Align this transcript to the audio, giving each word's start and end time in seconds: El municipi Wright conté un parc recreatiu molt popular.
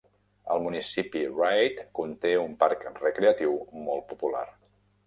El 0.53 0.63
municipi 0.67 1.21
Wright 1.35 1.83
conté 2.01 2.33
un 2.47 2.59
parc 2.65 2.89
recreatiu 3.05 3.57
molt 3.89 4.13
popular. 4.15 4.47